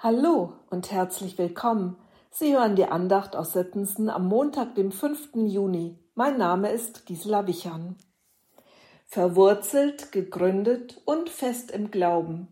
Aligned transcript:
Hallo 0.00 0.52
und 0.70 0.92
herzlich 0.92 1.38
willkommen. 1.38 1.96
Sie 2.30 2.54
hören 2.54 2.76
die 2.76 2.84
Andacht 2.84 3.34
aus 3.34 3.52
Sittensen 3.52 4.08
am 4.08 4.28
Montag, 4.28 4.76
dem 4.76 4.92
5. 4.92 5.30
Juni. 5.34 5.98
Mein 6.14 6.38
Name 6.38 6.70
ist 6.70 7.04
Gisela 7.04 7.48
Wichern. 7.48 7.96
Verwurzelt, 9.06 10.12
gegründet 10.12 11.02
und 11.04 11.28
fest 11.28 11.72
im 11.72 11.90
Glauben. 11.90 12.46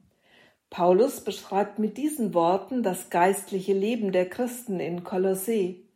Paulus 0.71 1.21
beschreibt 1.21 1.79
mit 1.79 1.97
diesen 1.99 2.35
Worten 2.35 2.83
das 2.83 3.11
geistliche 3.11 3.75
Leben 3.75 4.11
der 4.11 4.29
Christen 4.29 4.81
in 4.81 5.05
Kolossee. 5.05 5.89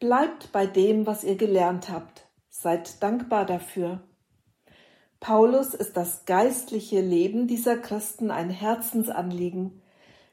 Bleibt 0.00 0.50
bei 0.50 0.66
dem, 0.66 1.06
was 1.06 1.22
ihr 1.22 1.36
gelernt 1.36 1.88
habt. 1.88 2.26
Seid 2.48 3.00
dankbar 3.00 3.46
dafür. 3.46 4.00
Paulus 5.20 5.72
ist 5.72 5.96
das 5.96 6.24
geistliche 6.24 7.00
Leben 7.00 7.46
dieser 7.46 7.76
Christen 7.76 8.32
ein 8.32 8.50
Herzensanliegen, 8.50 9.82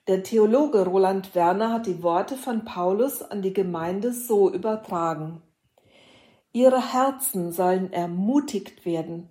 der 0.07 0.23
Theologe 0.23 0.85
Roland 0.85 1.35
Werner 1.35 1.73
hat 1.73 1.85
die 1.85 2.01
Worte 2.01 2.37
von 2.37 2.63
Paulus 2.63 3.21
an 3.21 3.41
die 3.41 3.53
Gemeinde 3.53 4.13
so 4.13 4.49
übertragen. 4.49 5.41
Ihre 6.53 6.93
Herzen 6.93 7.51
sollen 7.51 7.91
ermutigt 7.91 8.85
werden. 8.85 9.29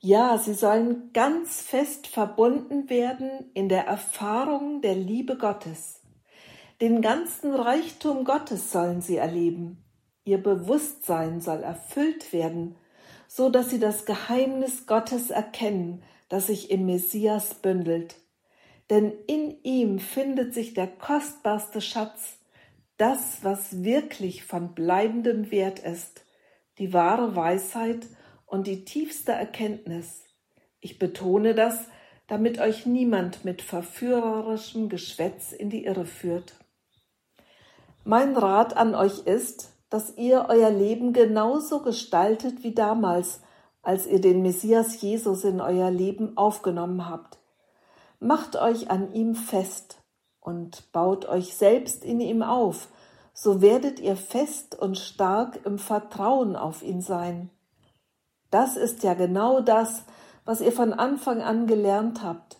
Ja, 0.00 0.38
sie 0.38 0.54
sollen 0.54 1.10
ganz 1.12 1.60
fest 1.60 2.06
verbunden 2.06 2.88
werden 2.88 3.50
in 3.52 3.68
der 3.68 3.86
Erfahrung 3.86 4.80
der 4.80 4.94
Liebe 4.94 5.36
Gottes. 5.36 6.00
Den 6.80 7.02
ganzen 7.02 7.54
Reichtum 7.54 8.24
Gottes 8.24 8.72
sollen 8.72 9.02
sie 9.02 9.18
erleben. 9.18 9.84
Ihr 10.24 10.42
Bewusstsein 10.42 11.42
soll 11.42 11.62
erfüllt 11.62 12.32
werden, 12.32 12.76
so 13.28 13.50
dass 13.50 13.68
sie 13.68 13.78
das 13.78 14.06
Geheimnis 14.06 14.86
Gottes 14.86 15.28
erkennen, 15.28 16.02
das 16.30 16.46
sich 16.46 16.70
im 16.70 16.86
Messias 16.86 17.54
bündelt 17.56 18.23
denn 18.90 19.12
in 19.26 19.62
ihm 19.62 19.98
findet 19.98 20.54
sich 20.54 20.74
der 20.74 20.86
kostbarste 20.86 21.80
Schatz, 21.80 22.38
das, 22.96 23.42
was 23.42 23.82
wirklich 23.82 24.44
von 24.44 24.74
bleibendem 24.74 25.50
Wert 25.50 25.78
ist, 25.80 26.24
die 26.78 26.92
wahre 26.92 27.34
Weisheit 27.34 28.06
und 28.46 28.66
die 28.66 28.84
tiefste 28.84 29.32
Erkenntnis. 29.32 30.24
Ich 30.80 30.98
betone 30.98 31.54
das, 31.54 31.86
damit 32.26 32.60
euch 32.60 32.86
niemand 32.86 33.44
mit 33.44 33.62
verführerischem 33.62 34.88
Geschwätz 34.88 35.52
in 35.52 35.70
die 35.70 35.84
Irre 35.84 36.06
führt. 36.06 36.54
Mein 38.04 38.36
Rat 38.36 38.76
an 38.76 38.94
euch 38.94 39.20
ist, 39.26 39.72
dass 39.90 40.16
ihr 40.16 40.46
euer 40.48 40.70
Leben 40.70 41.12
genauso 41.12 41.80
gestaltet 41.80 42.62
wie 42.62 42.74
damals, 42.74 43.40
als 43.82 44.06
ihr 44.06 44.20
den 44.20 44.42
Messias 44.42 45.00
Jesus 45.00 45.44
in 45.44 45.60
euer 45.60 45.90
Leben 45.90 46.36
aufgenommen 46.36 47.08
habt. 47.08 47.38
Macht 48.24 48.56
euch 48.56 48.90
an 48.90 49.12
ihm 49.12 49.34
fest 49.34 49.98
und 50.40 50.90
baut 50.92 51.26
euch 51.26 51.54
selbst 51.56 52.02
in 52.02 52.20
ihm 52.20 52.42
auf, 52.42 52.88
so 53.34 53.60
werdet 53.60 54.00
ihr 54.00 54.16
fest 54.16 54.74
und 54.74 54.96
stark 54.96 55.66
im 55.66 55.78
Vertrauen 55.78 56.56
auf 56.56 56.82
ihn 56.82 57.02
sein. 57.02 57.50
Das 58.50 58.78
ist 58.78 59.02
ja 59.02 59.12
genau 59.12 59.60
das, 59.60 60.04
was 60.46 60.62
ihr 60.62 60.72
von 60.72 60.94
Anfang 60.94 61.42
an 61.42 61.66
gelernt 61.66 62.22
habt. 62.22 62.56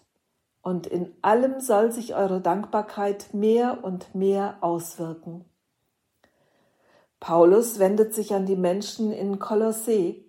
Und 0.60 0.86
in 0.86 1.14
allem 1.22 1.60
soll 1.60 1.92
sich 1.92 2.14
eure 2.14 2.42
Dankbarkeit 2.42 3.32
mehr 3.32 3.82
und 3.84 4.14
mehr 4.14 4.58
auswirken. 4.60 5.46
Paulus 7.20 7.78
wendet 7.78 8.12
sich 8.12 8.34
an 8.34 8.44
die 8.44 8.56
Menschen 8.56 9.12
in 9.12 9.38
Kolossee, 9.38 10.26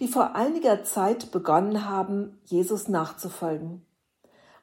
die 0.00 0.08
vor 0.08 0.34
einiger 0.34 0.82
Zeit 0.82 1.30
begonnen 1.30 1.88
haben, 1.88 2.40
Jesus 2.46 2.88
nachzufolgen 2.88 3.86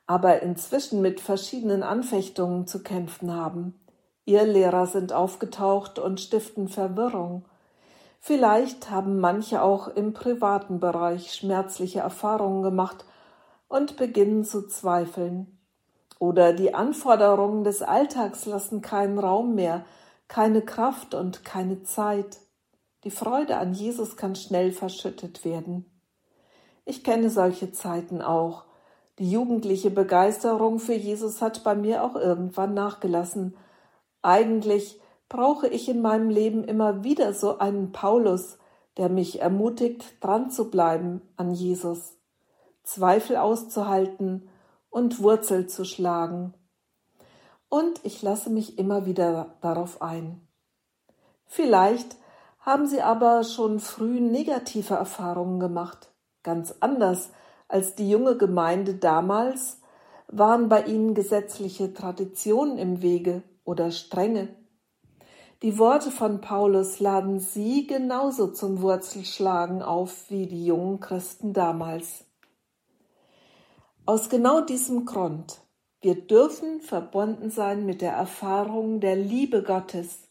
aber 0.10 0.42
inzwischen 0.42 1.04
mit 1.04 1.22
verschiedenen 1.22 1.84
Anfechtungen 1.84 2.66
zu 2.66 2.82
kämpfen 2.82 3.32
haben. 3.32 3.80
Ihr 4.26 4.44
Lehrer 4.44 4.88
sind 4.88 5.14
aufgetaucht 5.14 6.00
und 6.00 6.20
stiften 6.20 6.68
Verwirrung. 6.68 7.46
Vielleicht 8.20 8.90
haben 8.90 9.20
manche 9.20 9.62
auch 9.62 9.88
im 9.88 10.14
privaten 10.14 10.80
Bereich 10.80 11.36
schmerzliche 11.36 12.00
Erfahrungen 12.00 12.64
gemacht 12.64 13.06
und 13.68 13.98
beginnen 13.98 14.44
zu 14.44 14.68
zweifeln. 14.68 15.60
Oder 16.18 16.54
die 16.54 16.74
Anforderungen 16.74 17.64
des 17.64 17.84
Alltags 17.84 18.48
lassen 18.48 18.82
keinen 18.82 19.20
Raum 19.20 19.54
mehr, 19.54 19.86
keine 20.28 20.64
Kraft 20.64 21.14
und 21.14 21.46
keine 21.46 21.84
Zeit. 21.84 22.40
Die 23.04 23.12
Freude 23.12 23.58
an 23.58 23.74
Jesus 23.74 24.18
kann 24.18 24.36
schnell 24.36 24.72
verschüttet 24.72 25.46
werden. 25.46 25.86
Ich 26.84 27.04
kenne 27.04 27.30
solche 27.30 27.72
Zeiten 27.72 28.24
auch, 28.24 28.66
die 29.20 29.30
jugendliche 29.30 29.92
Begeisterung 29.92 30.80
für 30.80 30.94
Jesus 30.94 31.42
hat 31.42 31.64
bei 31.64 31.76
mir 31.76 32.04
auch 32.04 32.16
irgendwann 32.16 32.74
nachgelassen. 32.74 33.56
Eigentlich 34.22 35.00
brauche 35.28 35.68
ich 35.68 35.90
in 35.90 36.02
meinem 36.02 36.30
Leben 36.30 36.64
immer 36.64 37.04
wieder 37.04 37.34
so 37.34 37.58
einen 37.60 37.92
Paulus, 37.92 38.58
der 38.98 39.10
mich 39.10 39.42
ermutigt, 39.42 40.04
dran 40.22 40.50
zu 40.50 40.72
bleiben 40.72 41.22
an 41.36 41.54
Jesus, 41.54 42.18
Zweifel 42.84 43.36
auszuhalten 43.36 44.50
und 44.90 45.22
Wurzel 45.22 45.68
zu 45.68 45.86
schlagen. 45.86 46.54
Und 47.68 48.00
ich 48.04 48.22
lasse 48.22 48.50
mich 48.50 48.80
immer 48.80 49.06
wieder 49.06 49.58
darauf 49.62 50.02
ein. 50.02 50.48
Vielleicht 51.46 52.18
haben 52.60 52.88
Sie 52.88 53.02
aber 53.02 53.44
schon 53.44 53.80
früh 53.80 54.20
negative 54.20 54.96
Erfahrungen 54.96 55.60
gemacht, 55.60 56.10
ganz 56.42 56.76
anders 56.80 57.30
als 57.70 57.96
die 57.96 58.10
junge 58.10 58.36
Gemeinde 58.36 58.96
damals 58.96 59.80
waren 60.28 60.68
bei 60.68 60.84
ihnen 60.84 61.14
gesetzliche 61.14 61.94
Traditionen 61.94 62.78
im 62.78 63.02
Wege 63.02 63.44
oder 63.64 63.92
strenge. 63.92 64.50
Die 65.62 65.78
Worte 65.78 66.12
von 66.12 66.42
Paulus 66.42 67.00
laden 67.00 67.40
sie 67.40 67.86
genauso 67.86 68.48
zum 68.48 68.82
Wurzelschlagen 68.82 69.82
auf 69.82 70.30
wie 70.30 70.48
die 70.48 70.66
jungen 70.66 71.00
Christen 71.00 71.54
damals. 71.54 72.26
Aus 74.06 74.30
genau 74.30 74.62
diesem 74.62 75.06
Grund, 75.06 75.62
wir 76.02 76.16
dürfen 76.16 76.82
verbunden 76.82 77.52
sein 77.52 77.86
mit 77.86 78.02
der 78.02 78.14
Erfahrung 78.14 79.02
der 79.02 79.16
Liebe 79.16 79.62
Gottes. 79.62 80.30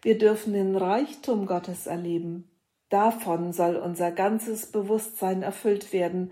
Wir 0.00 0.16
dürfen 0.16 0.52
den 0.52 0.76
Reichtum 0.76 1.46
Gottes 1.46 1.86
erleben. 1.86 2.48
Davon 2.88 3.52
soll 3.52 3.76
unser 3.76 4.12
ganzes 4.12 4.70
Bewusstsein 4.70 5.42
erfüllt 5.42 5.92
werden, 5.92 6.30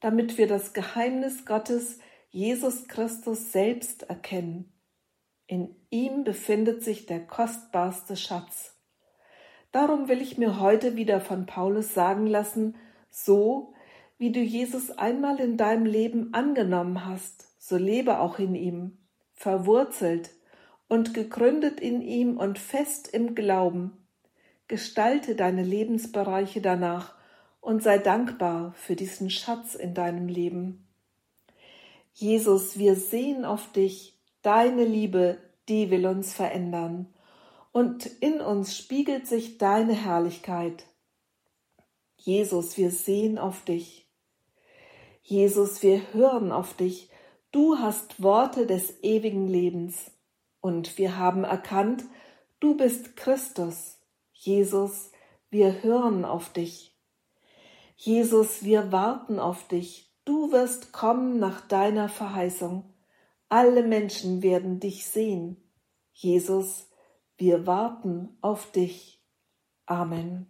damit 0.00 0.38
wir 0.38 0.46
das 0.46 0.72
Geheimnis 0.72 1.44
Gottes, 1.44 1.98
Jesus 2.30 2.88
Christus 2.88 3.52
selbst 3.52 4.04
erkennen. 4.04 4.72
In 5.46 5.74
ihm 5.90 6.24
befindet 6.24 6.84
sich 6.84 7.06
der 7.06 7.26
kostbarste 7.26 8.16
Schatz. 8.16 8.76
Darum 9.72 10.08
will 10.08 10.20
ich 10.20 10.38
mir 10.38 10.60
heute 10.60 10.96
wieder 10.96 11.20
von 11.20 11.46
Paulus 11.46 11.94
sagen 11.94 12.26
lassen, 12.26 12.76
so 13.10 13.74
wie 14.18 14.32
du 14.32 14.40
Jesus 14.40 14.90
einmal 14.90 15.40
in 15.40 15.56
deinem 15.56 15.86
Leben 15.86 16.34
angenommen 16.34 17.06
hast, 17.06 17.48
so 17.58 17.76
lebe 17.76 18.20
auch 18.20 18.38
in 18.38 18.54
ihm, 18.54 18.98
verwurzelt 19.32 20.30
und 20.88 21.14
gegründet 21.14 21.80
in 21.80 22.02
ihm 22.02 22.36
und 22.36 22.58
fest 22.58 23.08
im 23.08 23.34
Glauben. 23.34 24.06
Gestalte 24.68 25.34
deine 25.34 25.62
Lebensbereiche 25.62 26.60
danach 26.60 27.14
und 27.60 27.82
sei 27.82 27.98
dankbar 27.98 28.72
für 28.74 28.96
diesen 28.96 29.30
Schatz 29.30 29.74
in 29.74 29.94
deinem 29.94 30.28
Leben. 30.28 30.88
Jesus, 32.12 32.78
wir 32.78 32.96
sehen 32.96 33.44
auf 33.44 33.72
dich, 33.72 34.18
deine 34.42 34.84
Liebe, 34.84 35.38
die 35.68 35.90
will 35.90 36.06
uns 36.06 36.34
verändern, 36.34 37.14
und 37.72 38.06
in 38.06 38.40
uns 38.40 38.76
spiegelt 38.76 39.26
sich 39.26 39.58
deine 39.58 39.92
Herrlichkeit. 39.92 40.86
Jesus, 42.16 42.76
wir 42.76 42.90
sehen 42.90 43.38
auf 43.38 43.64
dich. 43.64 44.06
Jesus, 45.22 45.82
wir 45.82 46.12
hören 46.12 46.52
auf 46.52 46.74
dich. 46.74 47.08
Du 47.52 47.78
hast 47.78 48.22
Worte 48.22 48.66
des 48.66 49.02
ewigen 49.02 49.46
Lebens. 49.46 50.10
Und 50.60 50.98
wir 50.98 51.16
haben 51.16 51.44
erkannt, 51.44 52.04
du 52.58 52.76
bist 52.76 53.16
Christus. 53.16 53.98
Jesus, 54.32 55.12
wir 55.48 55.82
hören 55.82 56.24
auf 56.24 56.52
dich. 56.52 56.89
Jesus, 58.02 58.64
wir 58.64 58.92
warten 58.92 59.38
auf 59.38 59.68
dich. 59.68 60.10
Du 60.24 60.52
wirst 60.52 60.90
kommen 60.90 61.38
nach 61.38 61.60
deiner 61.60 62.08
Verheißung. 62.08 62.94
Alle 63.50 63.82
Menschen 63.82 64.42
werden 64.42 64.80
dich 64.80 65.04
sehen. 65.04 65.62
Jesus, 66.14 66.88
wir 67.36 67.66
warten 67.66 68.38
auf 68.40 68.72
dich. 68.72 69.22
Amen. 69.84 70.49